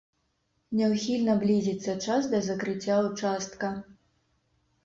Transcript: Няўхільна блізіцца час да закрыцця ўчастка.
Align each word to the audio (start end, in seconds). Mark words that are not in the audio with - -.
Няўхільна 0.77 1.35
блізіцца 1.43 1.95
час 2.05 2.23
да 2.31 2.39
закрыцця 2.49 2.95
ўчастка. 3.09 3.73